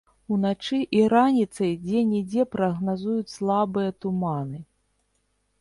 [0.35, 4.57] Уначы і раніцай дзе-нідзе прагназуюць слабыя туманы.